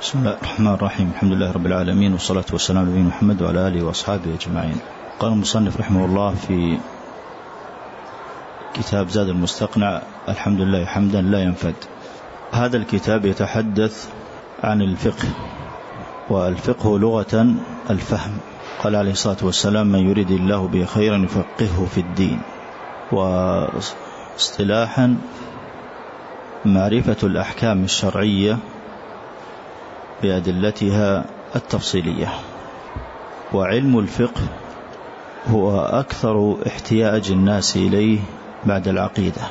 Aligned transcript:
بسم 0.00 0.18
الله 0.18 0.34
الرحمن 0.36 0.66
الرحيم 0.74 1.10
الحمد 1.14 1.32
لله 1.32 1.52
رب 1.52 1.66
العالمين 1.66 2.12
والصلاة 2.12 2.44
والسلام 2.52 2.78
على 2.82 2.90
نبينا 2.90 3.08
محمد 3.08 3.42
وعلى 3.42 3.68
آله 3.68 3.82
وأصحابه 3.86 4.34
أجمعين 4.34 4.76
قال 5.20 5.32
المصنف 5.32 5.80
رحمه 5.80 6.04
الله 6.04 6.34
في 6.34 6.78
كتاب 8.74 9.08
زاد 9.08 9.28
المستقنع 9.28 10.02
الحمد 10.28 10.60
لله 10.60 10.84
حمدا 10.84 11.22
لا 11.22 11.42
ينفد 11.42 11.74
هذا 12.52 12.76
الكتاب 12.76 13.24
يتحدث 13.24 14.08
عن 14.64 14.82
الفقه 14.82 15.28
والفقه 16.30 16.98
لغة 16.98 17.54
الفهم 17.90 18.32
قال 18.82 18.96
عليه 18.96 19.12
الصلاة 19.12 19.36
والسلام 19.42 19.86
من 19.86 20.08
يريد 20.10 20.30
الله 20.30 20.68
به 20.68 20.84
خيرا 20.84 21.16
يفقهه 21.18 21.86
في 21.94 22.00
الدين 22.00 22.40
واصطلاحا 23.12 25.16
معرفة 26.64 27.16
الأحكام 27.22 27.84
الشرعية 27.84 28.58
بأدلتها 30.24 31.24
التفصيلية. 31.56 32.28
وعلم 33.52 33.98
الفقه 33.98 34.40
هو 35.48 35.80
أكثر 35.80 36.56
احتياج 36.66 37.30
الناس 37.30 37.76
إليه 37.76 38.18
بعد 38.64 38.88
العقيدة. 38.88 39.42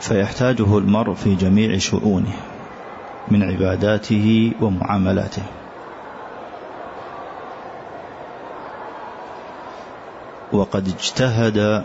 فيحتاجه 0.00 0.78
المرء 0.78 1.14
في 1.14 1.34
جميع 1.34 1.78
شؤونه 1.78 2.32
من 3.28 3.42
عباداته 3.42 4.52
ومعاملاته. 4.60 5.42
وقد 10.52 10.88
اجتهد 10.88 11.84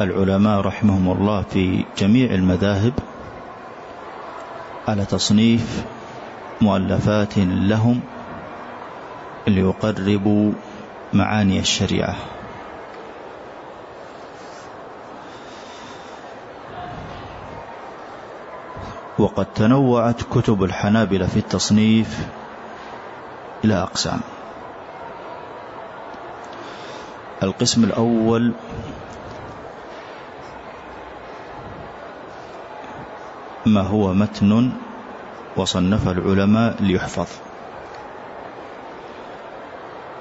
العلماء 0.00 0.60
رحمهم 0.60 1.12
الله 1.12 1.42
في 1.42 1.84
جميع 1.98 2.34
المذاهب 2.34 2.92
على 4.90 5.04
تصنيف 5.04 5.84
مؤلفات 6.60 7.38
لهم 7.38 8.00
ليقربوا 9.48 10.52
معاني 11.12 11.58
الشريعة. 11.58 12.16
وقد 19.18 19.46
تنوعت 19.54 20.22
كتب 20.22 20.62
الحنابلة 20.64 21.26
في 21.26 21.36
التصنيف 21.36 22.26
إلى 23.64 23.74
أقسام. 23.74 24.20
القسم 27.42 27.84
الأول 27.84 28.52
ما 33.74 33.82
هو 33.82 34.12
متن 34.12 34.72
وصنف 35.56 36.08
العلماء 36.08 36.82
ليحفظ. 36.82 37.28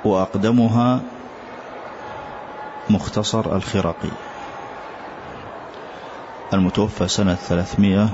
وأقدمها 0.05 0.99
مختصر 2.89 3.55
الخرقي 3.55 4.09
المتوفى 6.53 7.07
سنة 7.07 7.35
ثلاثمائة 7.35 8.09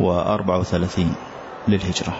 وأربعة 0.00 0.58
وثلاثين 0.58 1.14
للهجرة. 1.68 2.14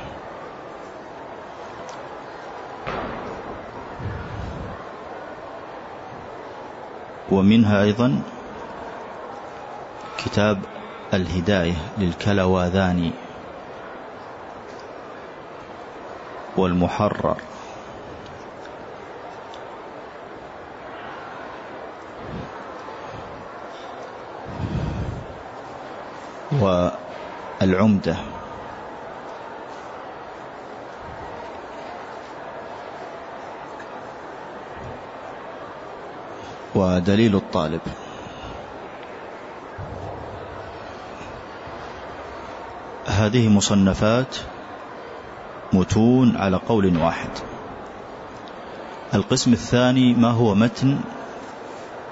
ومنها 7.31 7.83
أيضا 7.83 8.23
كتاب 10.19 10.76
الهداية 11.15 11.75
للكلواذاني 11.99 13.13
والمحرر. 16.57 17.37
والعمدة. 26.53 28.17
ودليل 36.75 37.37
الطالب. 37.37 38.06
هذه 43.27 43.49
مصنفات 43.49 44.37
متون 45.73 46.37
على 46.37 46.57
قول 46.57 46.97
واحد. 46.97 47.31
القسم 49.15 49.53
الثاني 49.53 50.15
ما 50.15 50.31
هو 50.31 50.55
متن 50.55 51.01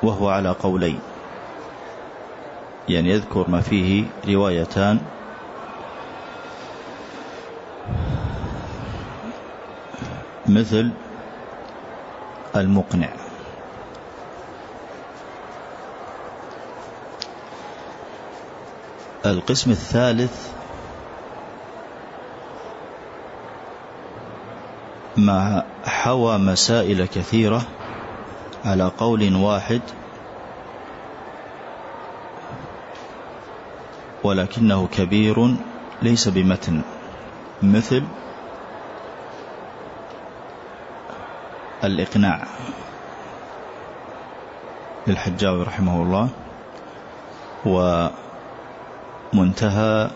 وهو 0.03 0.29
على 0.29 0.49
قولين. 0.49 0.99
يعني 2.89 3.11
يذكر 3.11 3.51
ما 3.51 3.61
فيه 3.61 4.05
روايتان. 4.29 5.01
مثل 10.47 10.91
المقنع. 12.57 13.09
القسم 19.27 19.71
الثالث 19.71 20.64
ما 25.17 25.65
حوى 25.85 26.39
مسائل 26.39 27.07
كثيرة 27.07 27.63
على 28.65 28.91
قول 28.99 29.35
واحد 29.35 29.81
ولكنه 34.25 34.87
كبير 34.87 35.57
ليس 36.03 36.29
بمتن. 36.29 36.83
مثل 37.63 38.03
الإقناع. 41.85 42.47
للحجاوي 45.07 45.63
رحمه 45.63 46.03
الله. 46.03 46.29
ومنتهى 49.35 50.11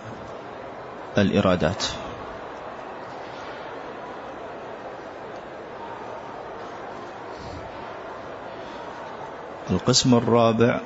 الإرادات. 1.19 1.85
القسم 9.71 10.15
الرابع 10.15 10.81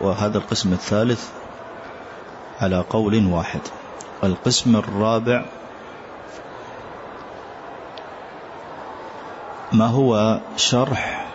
وهذا 0.00 0.38
القسم 0.38 0.72
الثالث 0.72 1.28
على 2.60 2.84
قول 2.90 3.26
واحد. 3.26 3.60
القسم 4.24 4.76
الرابع 4.76 5.44
ما 9.72 9.86
هو 9.86 10.40
شرح 10.56 11.28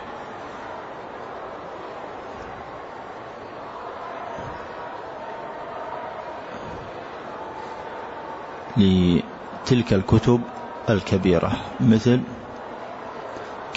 لتلك 8.78 9.94
الكتب 9.94 10.42
الكبيرة؟ 10.90 11.52
مثل 11.80 12.22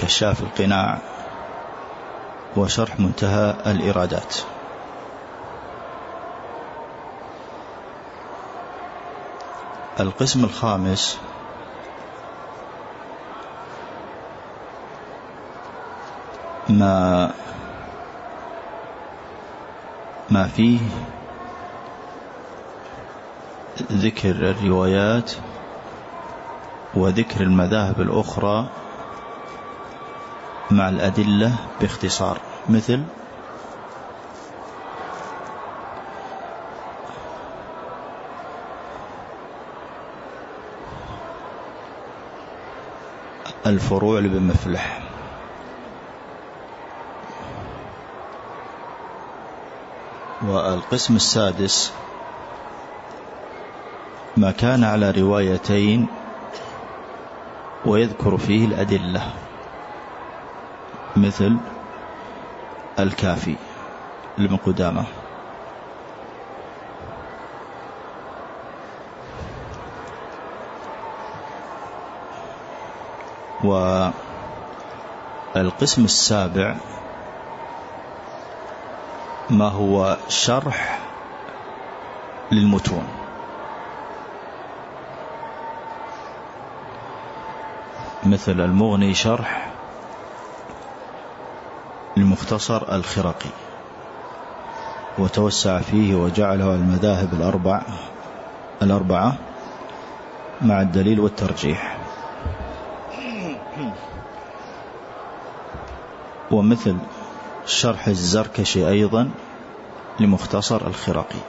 كشاف 0.07 0.41
القناع 0.41 0.99
وشرح 2.57 3.01
منتهى 3.01 3.55
الإرادات. 3.67 4.37
القسم 10.01 10.45
الخامس 10.45 11.19
ما 16.69 17.31
ما 20.31 20.47
فيه 20.47 20.81
ذكر 23.93 24.31
الروايات 24.31 25.33
وذكر 26.95 27.41
المذاهب 27.41 28.01
الأخرى 28.01 28.69
مع 30.71 30.89
الأدلة 30.89 31.57
باختصار. 31.81 32.41
مثل 32.69 33.03
الفروع 43.67 44.21
لابن 44.21 44.43
مفلح 44.43 45.03
والقسم 50.43 51.17
السادس 51.17 51.93
ما 54.37 54.51
كان 54.51 54.85
على 54.85 55.11
روايتين 55.11 56.07
ويذكر 57.87 58.37
فيه 58.37 58.67
الأدلة. 58.67 59.33
مثل 61.17 61.59
الكافي 62.99 63.57
لابن 64.39 64.57
قدامة. 64.57 65.05
والقسم 75.55 76.05
السابع 76.05 76.77
ما 79.51 79.69
هو 79.69 80.17
شرح 80.29 81.01
للمتون. 82.53 83.07
مثل 88.25 88.61
المغني 88.61 89.15
شرح 89.15 89.76
المختصر 92.37 92.95
الخرقي 92.95 93.51
وتوسع 95.19 95.81
فيه 95.81 96.15
وجعله 96.15 96.75
المذاهب 96.75 97.35
الأربع 97.35 97.83
الأربعة 98.83 99.37
مع 100.63 100.81
الدليل 100.81 101.21
والترجيح. 101.21 101.99
ومثل 106.51 106.97
شرح 107.67 108.07
الزركشي 108.07 108.89
أيضا 108.89 109.31
لمختصر 110.21 110.87
الخرقي. 110.87 111.41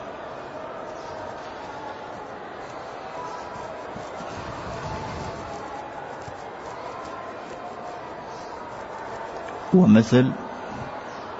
ومثل 9.73 10.31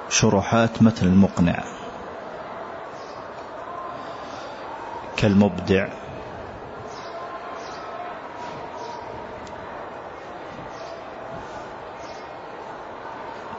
شروحات 0.10 0.82
متن 0.82 1.08
المقنع 1.08 1.64
كالمبدع 5.18 5.88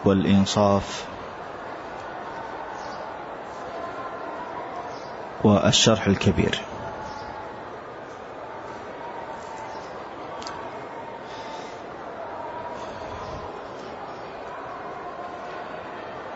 والإنصاف 0.05 1.05
والشرح 5.45 6.07
الكبير. 6.07 6.68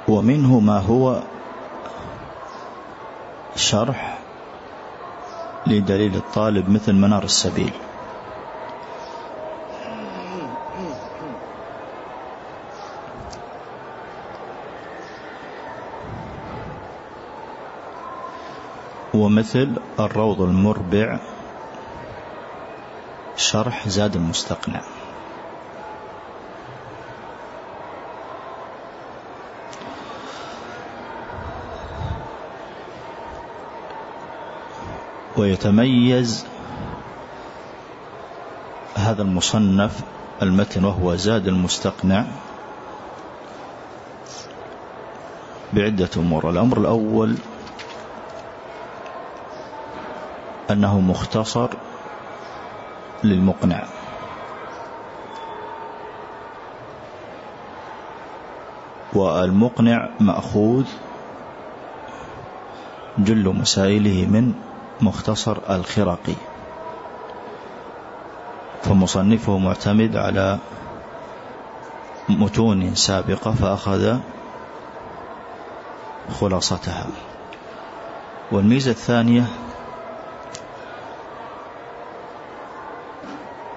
ومنه 0.08 0.60
ما 0.60 0.78
هو 0.78 1.22
شرح 3.56 4.18
لدليل 5.66 6.16
الطالب 6.16 6.70
مثل 6.70 6.92
منار 6.92 7.24
السبيل. 7.24 7.72
ومثل 19.14 19.76
الروض 20.00 20.40
المربع 20.40 21.18
شرح 23.36 23.88
زاد 23.88 24.16
المستقنع 24.16 24.80
ويتميز 35.42 36.46
هذا 38.94 39.22
المصنف 39.22 40.00
المتن 40.42 40.84
وهو 40.84 41.16
زاد 41.16 41.48
المستقنع 41.48 42.24
بعدة 45.72 46.08
أمور. 46.16 46.50
الأمر 46.50 46.78
الأول 46.78 47.36
أنه 50.70 51.00
مختصر 51.00 51.68
للمقنع. 53.24 53.84
والمقنع 59.14 60.08
مأخوذ 60.20 60.86
جل 63.18 63.48
مسائله 63.48 64.26
من 64.26 64.71
مختصر 65.02 65.58
الخرقي 65.70 66.34
فمصنفه 68.82 69.58
معتمد 69.58 70.16
على 70.16 70.58
متون 72.28 72.94
سابقة 72.94 73.52
فأخذ 73.52 74.18
خلاصتها. 76.40 77.06
والميزة 78.52 78.90
الثانية 78.90 79.44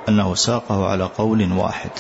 أنه 0.10 0.36
ساقه 0.36 0.88
على 0.88 1.04
قول 1.04 1.52
واحد. 1.52 1.92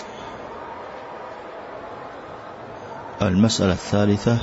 المسألة 3.21 3.71
الثالثة 3.71 4.37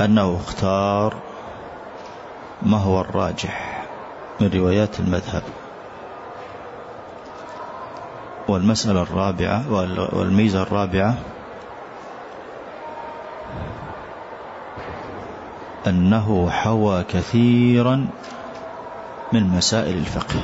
أنه 0.00 0.36
اختار 0.36 1.25
ما 2.66 2.78
هو 2.78 3.00
الراجح 3.00 3.84
من 4.40 4.50
روايات 4.54 5.00
المذهب؟ 5.00 5.42
والمسألة 8.48 9.02
الرابعة 9.02 9.72
والميزة 10.14 10.62
الرابعة 10.62 11.14
أنه 15.86 16.50
حوى 16.50 17.04
كثيرا 17.04 18.06
من 19.32 19.42
مسائل 19.48 19.96
الفقه. 19.96 20.40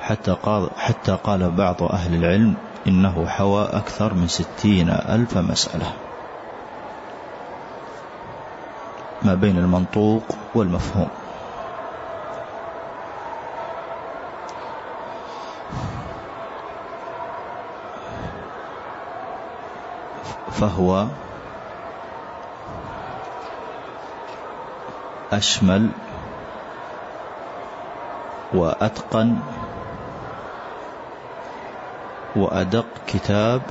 حتى 0.00 0.32
قال, 0.32 0.70
حتى 0.76 1.18
قال 1.24 1.50
بعض 1.50 1.82
أهل 1.82 2.14
العلم 2.14 2.54
إنه 2.86 3.26
حوى 3.26 3.64
أكثر 3.64 4.14
من 4.14 4.28
ستين 4.28 4.90
ألف 4.90 5.38
مسألة. 5.38 5.92
ما 9.30 9.36
بين 9.36 9.58
المنطوق 9.58 10.22
والمفهوم. 10.54 11.08
فهو 20.50 21.06
أشمل 25.32 25.90
وأتقن 28.54 29.36
وأدق 32.36 32.86
كتاب 33.06 33.62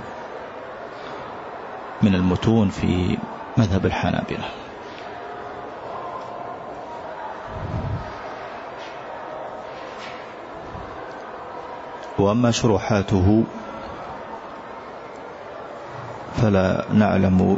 من 2.01 2.16
المتون 2.16 2.70
في 2.70 3.18
مذهب 3.58 3.86
الحنابلة. 3.86 4.59
وأما 12.20 12.52
شروحاته 12.52 13.44
فلا 16.42 16.86
نعلم 16.94 17.58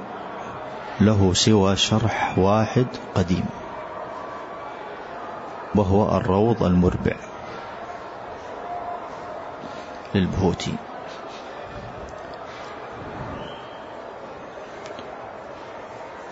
له 1.01 1.33
سوى 1.33 1.75
شرح 1.75 2.37
واحد 2.37 2.87
قديم 3.15 3.45
وهو 5.75 6.17
الروض 6.17 6.63
المربع 6.63 7.15
للبهوتي 10.15 10.73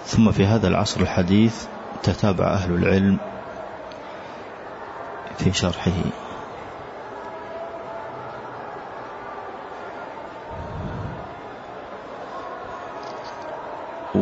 ثم 0.05 0.31
في 0.31 0.45
هذا 0.45 0.67
العصر 0.67 1.01
الحديث 1.01 1.65
تتابع 2.03 2.45
أهل 2.45 2.73
العلم 2.73 3.17
في 5.37 5.53
شرحه. 5.53 5.91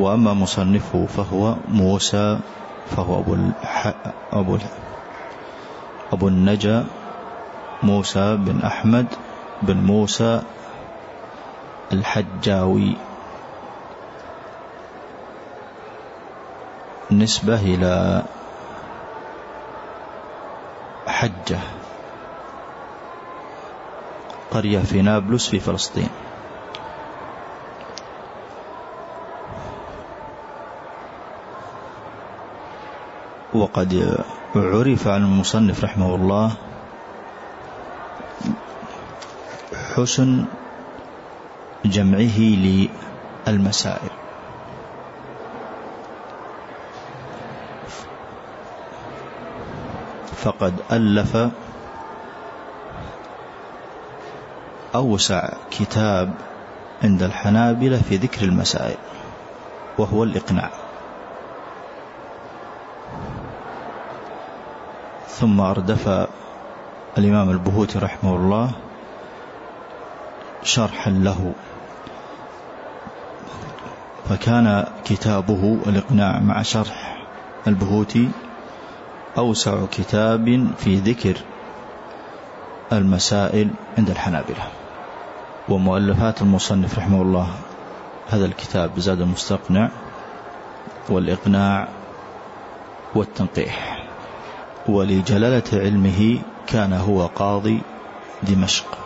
وأما 0.07 0.33
مصنفه 0.33 1.05
فهو 1.15 1.55
موسى 1.67 2.39
فهو 2.95 3.19
أبو, 3.19 3.33
الح... 3.33 3.93
أبو, 4.33 4.57
أبو 6.11 6.27
النجا 6.27 6.85
موسى 7.83 8.35
بن 8.35 8.61
أحمد 8.61 9.07
بن 9.61 9.77
موسى 9.77 10.41
الحجاوي. 11.91 12.95
نسبة 17.11 17.61
إلى 17.61 18.23
حجة 21.07 21.59
قرية 24.51 24.79
في 24.79 25.01
نابلس 25.01 25.49
في 25.49 25.59
فلسطين. 25.59 26.09
وقد 33.57 34.17
عرف 34.55 35.07
عن 35.07 35.23
المصنف 35.23 35.83
رحمه 35.83 36.15
الله 36.15 36.51
حسن 39.95 40.45
جمعه 41.85 42.39
للمسائل. 43.47 44.09
فقد 50.37 50.73
ألف 50.91 51.37
أوسع 54.95 55.49
كتاب 55.71 56.33
عند 57.03 57.23
الحنابلة 57.23 58.01
في 58.01 58.15
ذكر 58.17 58.45
المسائل 58.45 58.97
وهو 59.97 60.23
الإقناع. 60.23 60.86
ثم 65.39 65.59
أردف 65.61 66.27
الإمام 67.17 67.49
البهوتي 67.49 67.99
رحمه 67.99 68.35
الله 68.35 68.71
شرحا 70.63 71.11
له. 71.11 71.53
فكان 74.29 74.85
كتابه 75.05 75.77
الإقناع 75.87 76.39
مع 76.39 76.61
شرح 76.61 77.25
البهوتي 77.67 78.29
أوسع 79.37 79.85
كتاب 79.91 80.67
في 80.77 80.95
ذكر 80.95 81.37
المسائل 82.91 83.69
عند 83.97 84.09
الحنابلة. 84.09 84.67
ومؤلفات 85.69 86.41
المصنف 86.41 86.97
رحمه 86.97 87.21
الله 87.21 87.47
هذا 88.29 88.45
الكتاب 88.45 88.99
زاد 88.99 89.21
المستقنع 89.21 89.89
والإقناع 91.09 91.87
والتنقيح. 93.15 93.96
ولجلالة 94.87 95.63
علمه 95.73 96.39
كان 96.67 96.93
هو 96.93 97.25
قاضي 97.25 97.81
دمشق 98.43 98.97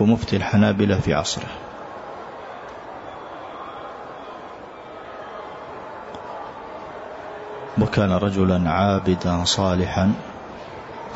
ومفتي 0.00 0.36
الحنابلة 0.36 1.00
في 1.00 1.14
عصره. 1.14 1.48
وكان 7.80 8.12
رجلا 8.12 8.70
عابدا 8.70 9.44
صالحا 9.44 10.12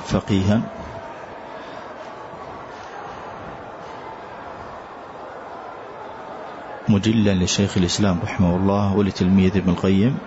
فقيها. 0.07 0.61
مجلا 6.89 7.35
لشيخ 7.35 7.77
الإسلام 7.77 8.19
رحمه 8.23 8.57
الله 8.57 8.97
ولتلميذ 8.97 9.57
ابن 9.57 9.71
القيم. 9.71 10.19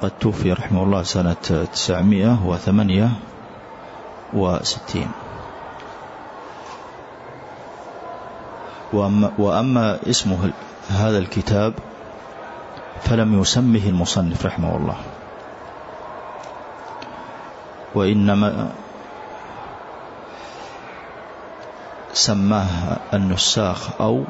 وقد 0.00 0.12
توفي 0.20 0.52
رحمه 0.52 0.82
الله 0.82 1.02
سنة 1.02 1.68
تسعمائة 1.72 2.40
وثمانية 2.46 3.08
وستين. 4.32 5.10
وأما, 8.92 9.32
وأما 9.38 9.98
اسمه 10.08 10.50
هذا 10.90 11.18
الكتاب 11.18 11.74
فلم 13.04 13.40
يسمه 13.40 13.84
المصنف 13.86 14.46
رحمه 14.46 14.76
الله. 14.76 14.96
وإنما 17.94 18.72
سماه 22.12 22.96
النساخ 23.14 24.00
أو 24.00 24.24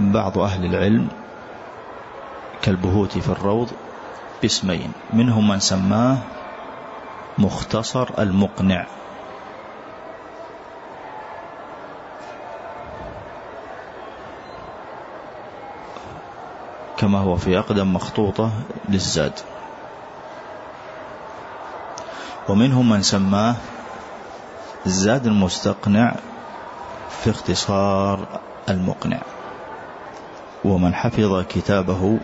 بعض 0.00 0.38
أهل 0.38 0.64
العلم 0.64 1.21
كالبهوت 2.62 3.18
في 3.18 3.28
الروض 3.28 3.70
باسمين 4.42 4.92
منهم 5.12 5.48
من 5.48 5.60
سماه 5.60 6.18
مختصر 7.38 8.08
المقنع. 8.18 8.86
كما 16.96 17.18
هو 17.18 17.36
في 17.36 17.58
أقدم 17.58 17.94
مخطوطة 17.94 18.50
للزاد. 18.88 19.32
ومنهم 22.48 22.88
من 22.88 23.02
سماه 23.02 23.54
الزاد 24.86 25.26
المستقنع 25.26 26.14
في 27.10 27.30
اختصار 27.30 28.40
المقنع. 28.68 29.20
ومن 30.64 30.94
حفظ 30.94 31.44
كتابه 31.48 32.18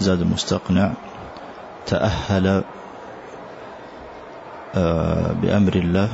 زاد 0.00 0.20
المستقنع 0.20 0.92
تأهل 1.86 2.64
آه، 4.74 5.32
بأمر 5.32 5.74
الله 5.74 6.08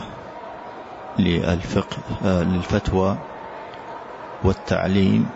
للفقه 1.18 1.96
آه، 2.24 2.42
للفتوى 2.42 3.16
والتعليم 4.44 5.28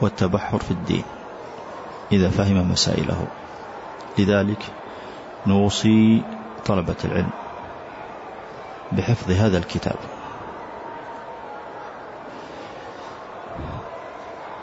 والتبحر 0.00 0.58
في 0.58 0.70
الدين 0.70 1.04
إذا 2.12 2.30
فهم 2.30 2.70
مسائله. 2.70 3.26
لذلك 4.18 4.62
نوصي 5.46 6.22
طلبة 6.66 6.96
العلم 7.04 7.30
بحفظ 8.92 9.30
هذا 9.30 9.58
الكتاب 9.58 9.96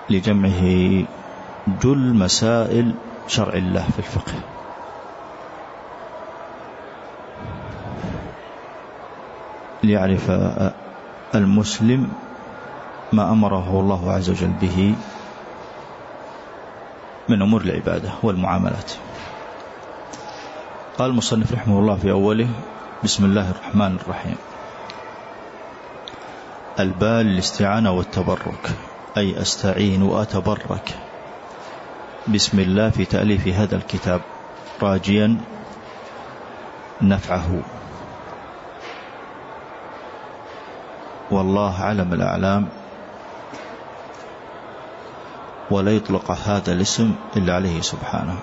لجمعه 0.09 1.05
جل 1.67 2.13
مسائل 2.13 2.93
شرع 3.27 3.53
الله 3.53 3.83
في 3.83 3.99
الفقه. 3.99 4.33
ليعرف 9.83 10.31
المسلم 11.35 12.11
ما 13.13 13.31
أمره 13.31 13.79
الله 13.79 14.11
عز 14.11 14.29
وجل 14.29 14.51
به 14.61 14.95
من 17.29 17.41
أمور 17.41 17.61
العبادة 17.61 18.11
والمعاملات. 18.23 18.91
قال 20.97 21.09
المصنف 21.09 21.53
رحمه 21.53 21.79
الله 21.79 21.95
في 21.95 22.11
أوله 22.11 22.47
بسم 23.03 23.25
الله 23.25 23.49
الرحمن 23.51 23.97
الرحيم. 24.03 24.35
البال 26.79 27.27
الاستعانة 27.27 27.91
والتبرك 27.91 28.71
أي 29.17 29.41
أستعين 29.41 30.03
وأتبرك. 30.03 31.08
بسم 32.27 32.59
الله 32.59 32.89
في 32.89 33.05
تأليف 33.05 33.47
هذا 33.47 33.75
الكتاب 33.75 34.21
راجيا 34.81 35.37
نفعه. 37.01 37.61
والله 41.31 41.75
علم 41.79 42.13
الأعلام. 42.13 42.67
ولا 45.71 45.91
يطلق 45.91 46.31
هذا 46.31 46.71
الاسم 46.73 47.15
إلا 47.37 47.53
عليه 47.55 47.81
سبحانه. 47.81 48.39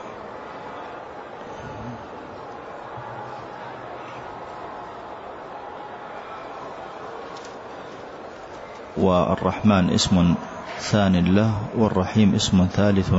والرحمن 8.97 9.91
اسم 9.91 10.35
ثان 10.81 11.17
له 11.35 11.53
والرحيم 11.77 12.35
اسم 12.35 12.69
ثالث 12.73 13.13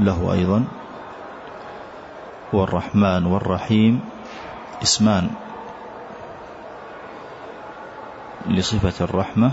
له 0.00 0.32
أيضا 0.32 0.64
والرحمن 2.52 3.26
والرحيم 3.26 4.00
اسمان 4.82 5.30
لصفة 8.46 9.04
الرحمة 9.04 9.50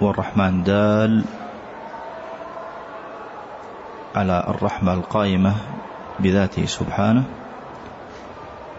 والرحمن 0.00 0.62
دال 0.62 1.24
على 4.16 4.36
الرحمة 4.48 4.92
القائمة 4.94 5.54
بذاته 6.20 6.66
سبحانه 6.66 7.24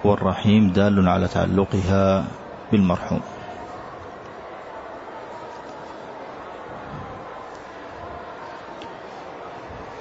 والرحيم 0.03 0.69
دال 0.69 1.09
على 1.09 1.27
تعلقها 1.27 2.25
بالمرحوم 2.71 3.21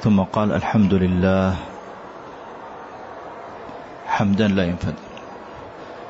ثم 0.06 0.22
قال 0.22 0.52
الحمد 0.52 0.94
لله. 0.94 1.56
حمدا 4.06 4.48
لا 4.48 4.64
ينفد. 4.64 4.94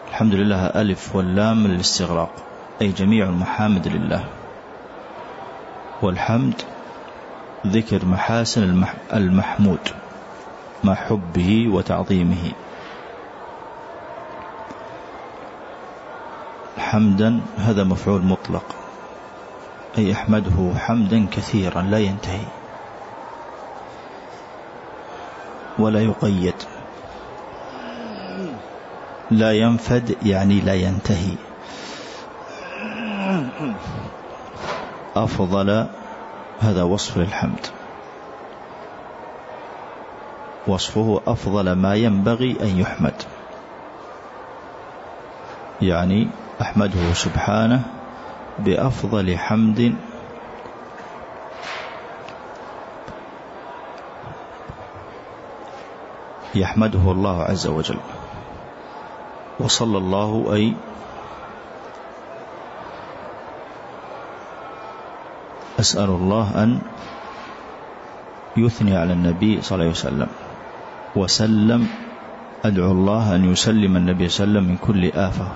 الحمد 0.08 0.34
لله 0.34 0.66
ألف 0.66 1.16
واللام 1.16 1.66
للاستغراق. 1.66 2.30
أي 2.82 2.92
جميع 2.92 3.24
المحامد 3.24 3.88
لله. 3.88 4.24
والحمد 6.02 6.62
ذكر 7.66 8.04
محاسن 8.04 8.84
المحمود. 9.14 9.84
مع 10.84 10.94
حبه 10.94 11.68
وتعظيمه. 11.68 12.52
حمدا 16.78 17.40
هذا 17.56 17.84
مفعول 17.84 18.22
مطلق. 18.22 18.64
أي 19.98 20.12
أحمده 20.12 20.78
حمدا 20.78 21.26
كثيرا 21.32 21.82
لا 21.82 21.98
ينتهي. 21.98 22.65
ولا 25.78 26.00
يقيد. 26.00 26.54
لا 29.30 29.52
ينفد 29.52 30.16
يعني 30.22 30.60
لا 30.60 30.74
ينتهي. 30.74 31.36
أفضل 35.16 35.86
هذا 36.60 36.82
وصف 36.82 37.18
للحمد. 37.18 37.66
وصفه 40.66 41.22
أفضل 41.26 41.72
ما 41.72 41.94
ينبغي 41.94 42.56
أن 42.62 42.78
يحمد. 42.78 43.22
يعني 45.82 46.28
أحمده 46.60 47.12
سبحانه 47.12 47.82
بأفضل 48.58 49.38
حمد 49.38 49.94
يحمده 56.54 57.04
الله 57.12 57.42
عز 57.42 57.66
وجل. 57.66 57.98
وصلى 59.60 59.98
الله 59.98 60.54
أي 60.54 60.74
أسأل 65.80 66.10
الله 66.10 66.62
أن 66.62 66.78
يثني 68.56 68.96
على 68.96 69.12
النبي 69.12 69.62
صلى 69.62 69.74
الله 69.76 69.84
عليه 69.84 69.90
وسلم. 69.90 70.28
وسلم 71.16 71.88
أدعو 72.64 72.92
الله 72.92 73.34
أن 73.34 73.52
يسلم 73.52 73.96
النبي 73.96 74.28
صلى 74.28 74.44
الله 74.44 74.60
عليه 74.60 74.68
وسلم 74.68 74.72
من 74.72 74.76
كل 74.76 75.18
آفة 75.18 75.48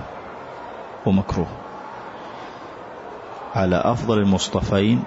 ومكروه. 1.05 1.47
على 3.55 3.75
أفضل 3.75 4.17
المصطفين 4.17 5.03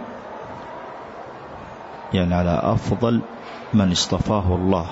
يعني 2.14 2.34
على 2.34 2.60
أفضل 2.62 3.20
من 3.74 3.90
اصطفاه 3.90 4.46
الله. 4.54 4.86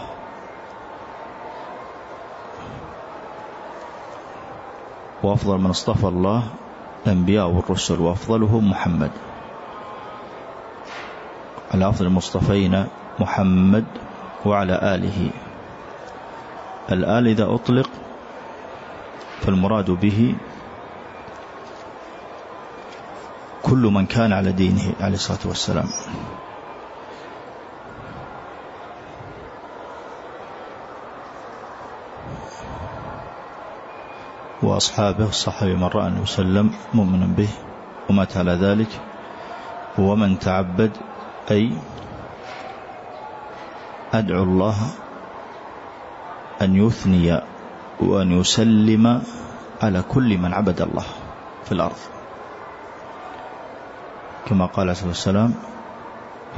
وأفضل 5.22 5.58
من 5.58 5.70
اصطفى 5.70 6.04
الله 6.04 6.42
الأنبياء 7.06 7.48
والرسل 7.48 8.00
وأفضلهم 8.00 8.70
محمد. 8.70 9.10
على 11.74 11.88
أفضل 11.88 12.06
المصطفين 12.06 12.86
محمد 13.20 13.84
وعلى 14.46 14.94
آله. 14.94 15.30
الآل 16.92 17.28
إذا 17.28 17.54
أطلق 17.54 17.90
فالمراد 19.40 19.90
به 19.90 20.34
كل 23.62 23.82
من 23.82 24.06
كان 24.06 24.32
على 24.32 24.52
دينه 24.52 24.92
عليه 25.00 25.14
الصلاة 25.14 25.38
والسلام. 25.44 25.88
وأصحابه 34.72 35.28
الصحابي 35.28 35.76
من 35.76 35.84
رأى 35.92 36.08
أنه 36.08 36.24
سلم 36.24 36.72
مؤمنا 36.94 37.26
به 37.36 37.48
ومات 38.10 38.36
على 38.36 38.52
ذلك. 38.52 38.88
ومن 39.98 40.38
تعبد 40.38 40.90
أي 41.50 41.76
أدعو 44.12 44.42
الله 44.42 44.76
أن 46.62 46.76
يثني 46.76 47.40
وأن 48.00 48.40
يسلم 48.40 49.22
على 49.82 50.02
كل 50.08 50.38
من 50.38 50.52
عبد 50.54 50.80
الله 50.80 51.04
في 51.64 51.72
الأرض. 51.72 52.00
كما 54.48 54.66
قال 54.66 54.88
عليه 54.88 54.92
الصلاة 54.92 55.08
والسلام 55.08 55.54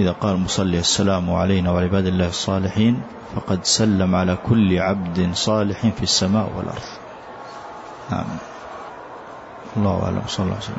إذا 0.00 0.12
قال 0.12 0.36
مصلي 0.36 0.78
السلام 0.78 1.30
علينا 1.30 1.70
وعلى 1.70 1.86
عباد 1.86 2.06
الله 2.06 2.28
الصالحين 2.28 3.02
فقد 3.34 3.64
سلم 3.64 4.14
على 4.14 4.38
كل 4.46 4.78
عبد 4.78 5.34
صالح 5.34 5.86
في 5.86 6.02
السماء 6.02 6.50
والأرض. 6.56 7.03
نعم 8.10 8.26
الله 9.76 10.04
أعلم 10.04 10.22
صلى 10.28 10.44
الله 10.44 10.54
عليه 10.56 10.64
وسلم 10.64 10.78